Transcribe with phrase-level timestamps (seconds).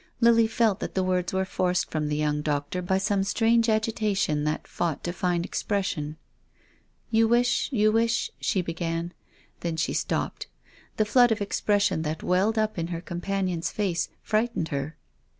[0.19, 4.45] Lily felt that the words were forced from the young doctor by some strange agitation
[4.45, 6.17] that fought to find ex pression."
[7.11, 9.13] You wish— you wish —"she began.
[9.59, 10.47] Then she stopped.
[10.97, 14.97] The flood of expression that welled up in her companion's face frightened her.